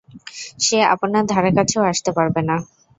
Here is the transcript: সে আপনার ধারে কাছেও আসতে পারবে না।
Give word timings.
সে 0.59 0.77
আপনার 0.93 1.23
ধারে 1.31 1.51
কাছেও 1.57 1.83
আসতে 1.91 2.11
পারবে 2.17 2.41
না। 2.49 2.55